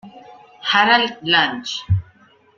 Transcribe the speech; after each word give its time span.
Harald 0.69 1.19
Lange. 1.21 1.73